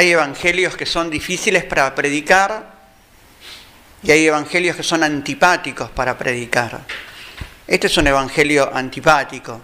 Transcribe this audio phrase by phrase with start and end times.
[0.00, 2.72] Hay evangelios que son difíciles para predicar
[4.02, 6.80] y hay evangelios que son antipáticos para predicar.
[7.66, 9.60] Este es un evangelio antipático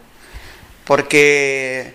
[0.84, 1.94] porque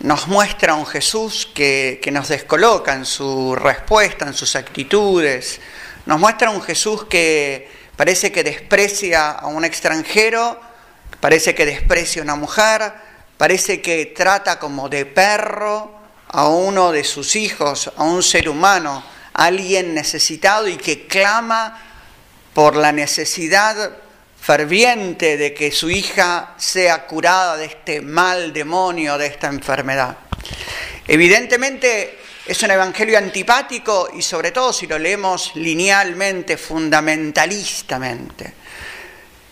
[0.00, 5.60] nos muestra un Jesús que, que, nos descoloca en su respuesta, en sus actitudes.
[6.06, 10.58] Nos muestra un Jesús que parece que desprecia a un extranjero,
[11.20, 12.90] parece que desprecia a una mujer,
[13.36, 16.01] parece que trata como de perro
[16.32, 19.04] a uno de sus hijos, a un ser humano,
[19.34, 21.80] a alguien necesitado y que clama
[22.54, 23.92] por la necesidad
[24.40, 30.16] ferviente de que su hija sea curada de este mal demonio, de esta enfermedad.
[31.06, 38.54] Evidentemente es un evangelio antipático y sobre todo si lo leemos linealmente, fundamentalistamente.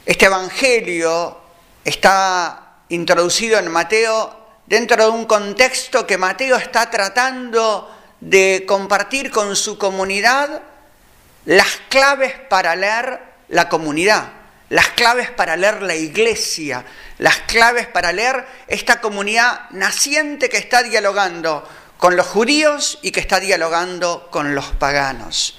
[0.04, 1.40] Este evangelio
[1.84, 4.39] está introducido en Mateo
[4.70, 10.62] dentro de un contexto que Mateo está tratando de compartir con su comunidad
[11.44, 13.18] las claves para leer
[13.48, 14.28] la comunidad,
[14.68, 16.84] las claves para leer la iglesia,
[17.18, 23.18] las claves para leer esta comunidad naciente que está dialogando con los judíos y que
[23.18, 25.58] está dialogando con los paganos.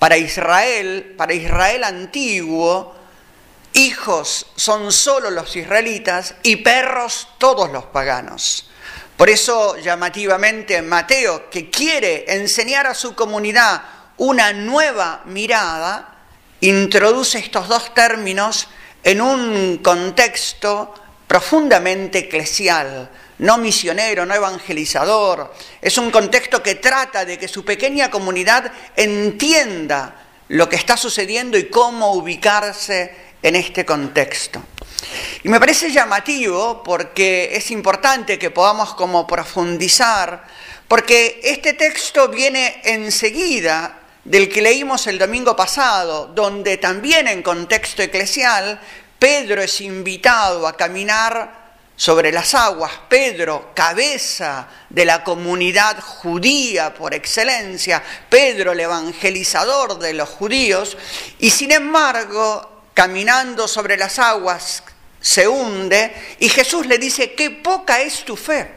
[0.00, 3.01] Para Israel, para Israel antiguo,
[3.74, 8.68] hijos son solo los israelitas y perros todos los paganos.
[9.16, 13.82] Por eso llamativamente Mateo, que quiere enseñar a su comunidad
[14.16, 16.16] una nueva mirada,
[16.60, 18.68] introduce estos dos términos
[19.04, 20.94] en un contexto
[21.26, 25.52] profundamente eclesial, no misionero, no evangelizador.
[25.80, 30.16] Es un contexto que trata de que su pequeña comunidad entienda
[30.48, 34.62] lo que está sucediendo y cómo ubicarse en este contexto.
[35.42, 40.46] Y me parece llamativo porque es importante que podamos como profundizar,
[40.86, 48.02] porque este texto viene enseguida del que leímos el domingo pasado, donde también en contexto
[48.02, 48.80] eclesial
[49.18, 51.62] Pedro es invitado a caminar
[51.96, 60.14] sobre las aguas, Pedro, cabeza de la comunidad judía por excelencia, Pedro el evangelizador de
[60.14, 60.96] los judíos,
[61.38, 64.82] y sin embargo caminando sobre las aguas,
[65.20, 68.70] se hunde y Jesús le dice, qué poca es tu fe.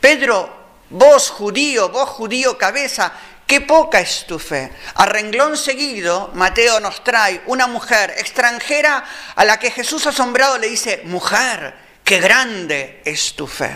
[0.00, 0.54] Pedro,
[0.90, 3.12] vos judío, vos judío cabeza,
[3.46, 4.70] qué poca es tu fe.
[4.94, 9.04] A renglón seguido, Mateo nos trae una mujer extranjera
[9.34, 13.70] a la que Jesús asombrado le dice, mujer, qué grande es tu fe.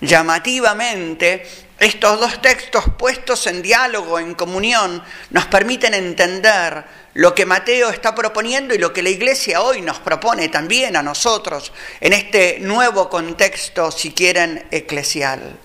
[0.00, 7.90] Llamativamente, estos dos textos puestos en diálogo, en comunión, nos permiten entender lo que Mateo
[7.90, 12.58] está proponiendo y lo que la Iglesia hoy nos propone también a nosotros en este
[12.60, 15.58] nuevo contexto, si quieren, eclesial.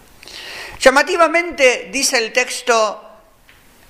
[0.79, 3.10] Llamativamente dice el texto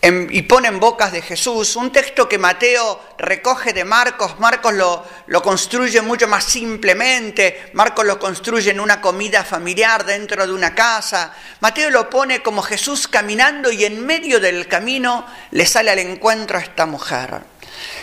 [0.04, 5.06] y pone en bocas de Jesús, un texto que Mateo recoge de Marcos, Marcos lo,
[5.28, 10.74] lo, construye mucho más simplemente, Marcos lo construye en una comida familiar dentro de una
[10.74, 16.00] casa, Mateo lo pone como Jesús caminando y en medio del camino le sale al
[16.00, 17.42] encuentro a esta mujer.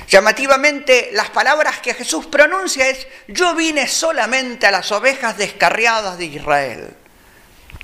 [0.09, 6.27] Llamativamente, las palabras que Jesús pronuncia es, yo vine solamente a las ovejas descarriadas de
[6.27, 6.95] Israel.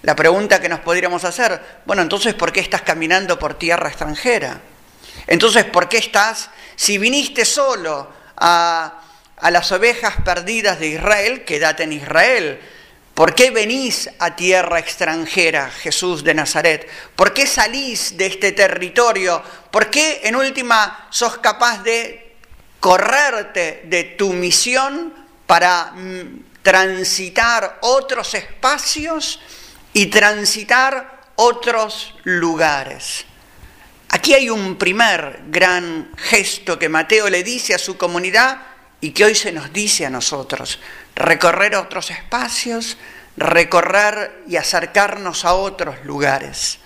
[0.02, 4.60] La pregunta que nos podríamos hacer, bueno, entonces, ¿por qué estás caminando por tierra extranjera?
[5.26, 9.00] Entonces, ¿por qué estás, si viniste solo a,
[9.38, 12.60] a las ovejas perdidas de Israel, quédate en Israel?
[13.14, 16.88] ¿Por qué venís a tierra extranjera, Jesús de Nazaret?
[17.14, 19.40] ¿Por qué salís de este territorio?
[19.70, 22.34] ¿Por qué en última sos capaz de
[22.80, 25.14] correrte de tu misión
[25.46, 29.40] para mm, transitar otros espacios
[29.94, 33.24] y transitar otros lugares?
[34.10, 38.58] Aquí hay un primer gran gesto que Mateo le dice a su comunidad
[39.00, 40.78] y que hoy se nos dice a nosotros
[41.14, 42.96] recorrer otros espacios,
[43.36, 46.78] recorrer y acercarnos a otros lugares.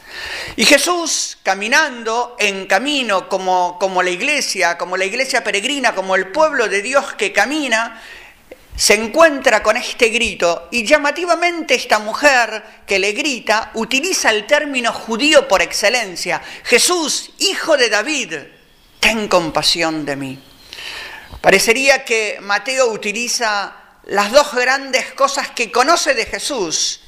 [0.56, 6.28] Y Jesús, caminando en camino como, como la iglesia, como la iglesia peregrina, como el
[6.28, 8.00] pueblo de Dios que camina,
[8.78, 14.92] se encuentra con este grito y llamativamente esta mujer que le grita utiliza el término
[14.92, 16.40] judío por excelencia.
[16.62, 18.34] Jesús, hijo de David,
[19.00, 20.38] ten compasión de mí.
[21.40, 27.00] Parecería que Mateo utiliza las dos grandes cosas que conoce de Jesús.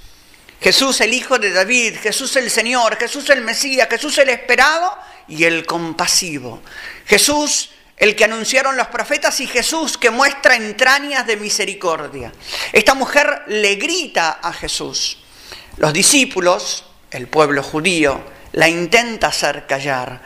[0.60, 5.44] Jesús el Hijo de David, Jesús el Señor, Jesús el Mesías, Jesús el esperado y
[5.44, 6.62] el compasivo.
[7.06, 7.70] Jesús
[8.00, 12.32] el que anunciaron los profetas y Jesús que muestra entrañas de misericordia.
[12.72, 15.18] Esta mujer le grita a Jesús.
[15.76, 20.22] Los discípulos, el pueblo judío, la intenta hacer callar.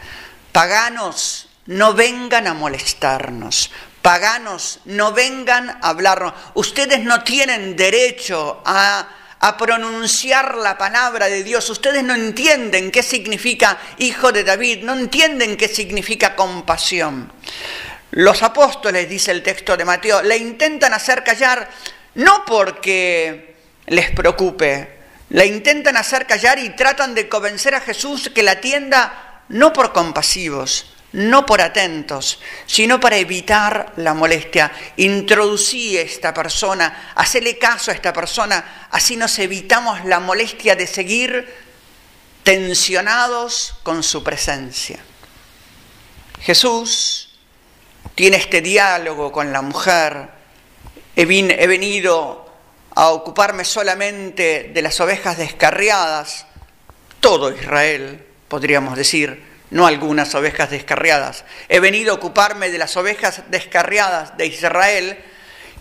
[0.53, 3.73] Paganos, no vengan a molestarnos.
[4.03, 6.33] Paganos, no vengan a hablarnos.
[6.55, 9.09] Ustedes no tienen derecho a,
[9.45, 11.69] a pronunciar la palabra de Dios.
[11.69, 17.31] Ustedes no entienden qué significa hijo de David, no entienden qué significa compasión.
[18.13, 21.69] Los apóstoles, dice el texto de Mateo, le intentan hacer callar
[22.15, 24.89] no porque les preocupe,
[25.29, 29.93] la intentan hacer callar y tratan de convencer a Jesús que la atienda no por
[29.93, 34.73] compasivos, no por atentos, sino para evitar la molestia.
[34.97, 40.89] Introducí a esta persona, hacele caso a esta persona, así nos evitamos la molestia de
[40.89, 41.55] seguir
[42.43, 44.99] tensionados con su presencia.
[46.41, 47.31] Jesús
[48.17, 50.31] tiene este diálogo con la mujer.
[51.15, 52.53] He, venido
[52.97, 56.47] a ocuparme solamente de las ovejas descarriadas,
[57.21, 61.45] todo Israel, podríamos decir, no algunas ovejas descarriadas.
[61.69, 65.19] He venido a ocuparme de las ovejas descarriadas de Israel,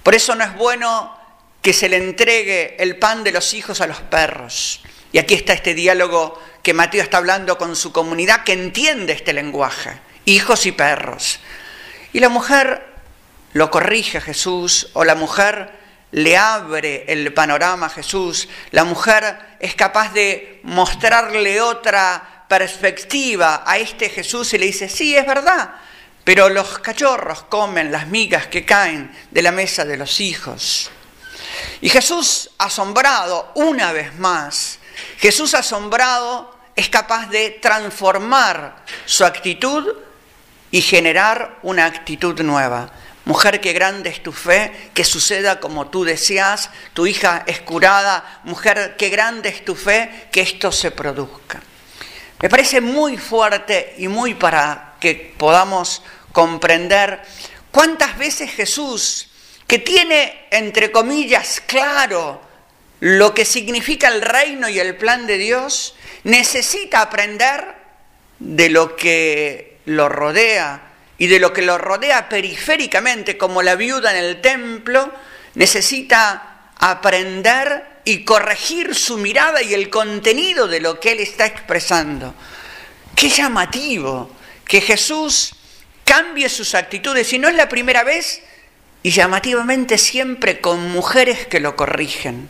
[0.04, 1.18] por eso no es bueno
[1.62, 4.82] que se le entregue el pan de los hijos a los perros.
[5.12, 9.32] Y aquí está este diálogo que Mateo está hablando con su comunidad que entiende este
[9.32, 9.92] lenguaje,
[10.26, 11.40] hijos y perros.
[12.12, 12.86] Y la mujer
[13.54, 15.72] lo corrige a Jesús, o la mujer
[16.12, 23.80] le abre el panorama a Jesús, la mujer es capaz de mostrarle otra perspectiva a
[23.80, 25.72] este Jesús y le dice, sí, es verdad,
[26.24, 30.92] pero los cachorros comen las migas que caen de la mesa de los hijos.
[31.82, 34.78] Y Jesús asombrado, una vez más,
[35.18, 39.92] Jesús asombrado es capaz de transformar su actitud
[40.70, 42.92] y generar una actitud nueva.
[43.26, 48.42] Mujer, qué grande es tu fe, que suceda como tú deseas, tu hija es curada.
[48.44, 51.60] Mujer, qué grande es tu fe, que esto se produzca.
[52.44, 56.04] Me parece muy fuerte y muy para que podamos
[56.34, 57.22] comprender
[57.72, 59.30] cuántas veces Jesús,
[59.66, 62.42] que tiene, entre comillas, claro
[63.00, 65.96] lo que significa el reino y el plan de Dios,
[66.26, 67.64] necesita aprender
[68.40, 70.82] de lo que lo rodea
[71.18, 75.14] y de lo que lo rodea periféricamente, como la viuda en el templo,
[75.56, 82.34] necesita aprender y corregir su mirada y el contenido de lo que él está expresando.
[83.16, 84.30] Qué llamativo
[84.66, 85.56] que Jesús
[86.04, 88.42] cambie sus actitudes, y no es la primera vez,
[89.04, 92.50] y llamativamente siempre con mujeres que lo corrigen.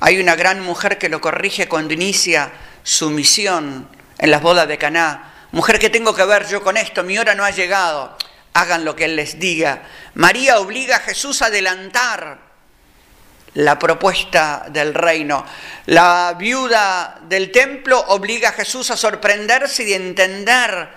[0.00, 2.52] Hay una gran mujer que lo corrige cuando inicia
[2.82, 3.88] su misión
[4.18, 7.04] en las bodas de Caná Mujer, ¿qué tengo que ver yo con esto?
[7.04, 8.18] Mi hora no ha llegado.
[8.54, 9.84] Hagan lo que Él les diga.
[10.14, 12.40] María obliga a Jesús a adelantar
[13.54, 15.44] la propuesta del reino.
[15.86, 20.88] La viuda del templo obliga a Jesús a sorprenderse y entender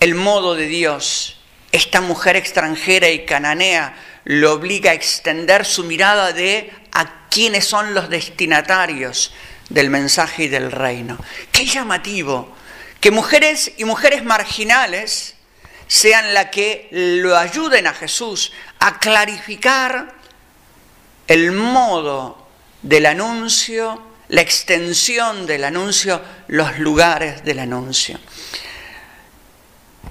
[0.00, 1.40] el modo de Dios.
[1.70, 3.94] Esta mujer extranjera y cananea
[4.24, 9.32] lo obliga a extender su mirada de a quiénes son los destinatarios
[9.68, 11.18] del mensaje y del reino.
[11.50, 12.54] Qué llamativo
[13.00, 15.34] que mujeres y mujeres marginales
[15.88, 20.21] sean las que lo ayuden a Jesús a clarificar
[21.32, 22.36] el modo
[22.82, 28.18] del anuncio, la extensión del anuncio, los lugares del anuncio.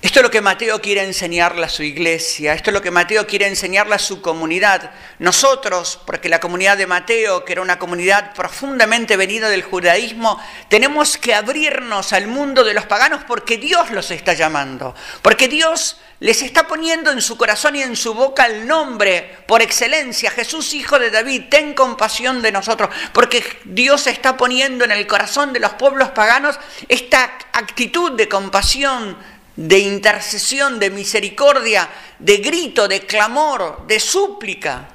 [0.02, 3.28] Esto es lo que Mateo quiere enseñarle a su iglesia, esto es lo que Mateo
[3.28, 4.90] quiere enseñarle a su comunidad.
[5.20, 11.18] Nosotros, porque la comunidad de Mateo, que era una comunidad profundamente venida del judaísmo, tenemos
[11.18, 16.42] que abrirnos al mundo de los paganos porque Dios los está llamando, porque Dios les
[16.42, 20.98] está poniendo en su corazón y en su boca el nombre por excelencia, Jesús Hijo
[20.98, 25.74] de David, ten compasión de nosotros, porque Dios está poniendo en el corazón de los
[25.74, 29.16] pueblos paganos esta actitud de compasión,
[29.56, 31.90] de intercesión, de misericordia,
[32.20, 34.90] de grito, de clamor, de súplica,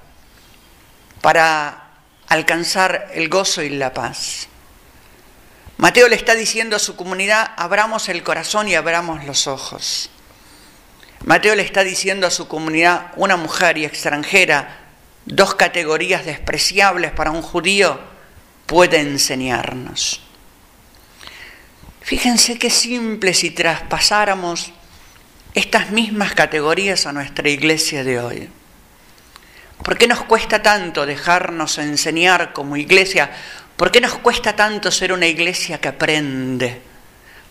[1.20, 1.90] para
[2.28, 4.48] alcanzar el gozo y la paz.
[5.78, 10.10] Mateo le está diciendo a su comunidad, abramos el corazón y abramos los ojos.
[11.24, 14.80] Mateo le está diciendo a su comunidad, una mujer y extranjera,
[15.26, 18.00] dos categorías despreciables para un judío,
[18.66, 20.25] puede enseñarnos.
[22.06, 24.70] Fíjense qué simple si traspasáramos
[25.54, 28.48] estas mismas categorías a nuestra iglesia de hoy.
[29.82, 33.32] ¿Por qué nos cuesta tanto dejarnos enseñar como iglesia?
[33.76, 36.80] ¿Por qué nos cuesta tanto ser una iglesia que aprende?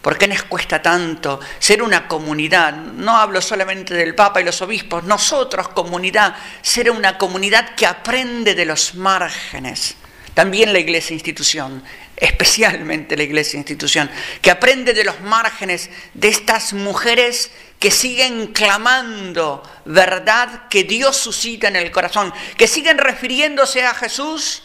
[0.02, 2.76] ¿Por qué nos cuesta tanto ser una comunidad?
[2.76, 8.56] No hablo solamente del Papa y los obispos, nosotros comunidad, ser una comunidad que aprende
[8.56, 9.98] de los márgenes.
[10.34, 11.84] También la iglesia institución,
[12.18, 14.10] especialmente la iglesia institución,
[14.42, 21.68] que aprende de los márgenes de estas mujeres que siguen clamando verdad que Dios suscita
[21.68, 24.64] en el corazón, que siguen refiriéndose a Jesús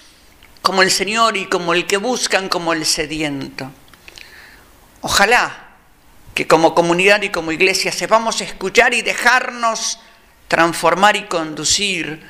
[0.62, 3.70] como el Señor y como el que buscan como el sediento.
[5.00, 5.70] Ojalá
[6.34, 9.98] que como comunidad y como iglesia sepamos escuchar y dejarnos
[10.48, 12.22] transformar y conducir.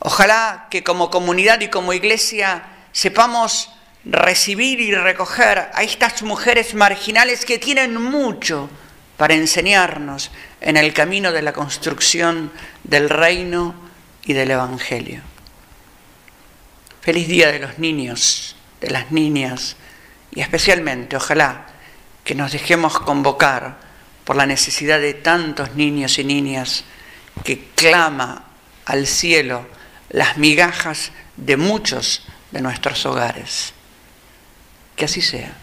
[0.00, 3.70] Ojalá que como comunidad y como iglesia sepamos
[4.04, 8.68] recibir y recoger a estas mujeres marginales que tienen mucho
[9.16, 10.30] para enseñarnos
[10.60, 12.50] en el camino de la construcción
[12.82, 13.74] del reino
[14.24, 15.22] y del Evangelio.
[17.00, 19.76] Feliz día de los niños, de las niñas
[20.34, 21.66] y especialmente, ojalá,
[22.24, 23.76] que nos dejemos convocar
[24.24, 26.84] por la necesidad de tantos niños y niñas
[27.44, 28.46] que clama
[28.86, 29.66] al cielo
[30.08, 33.73] las migajas de muchos de nuestros hogares.
[34.96, 35.56] Que así sea.